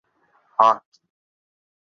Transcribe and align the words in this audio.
হাহ, 0.59 0.77
কী? 0.85 1.01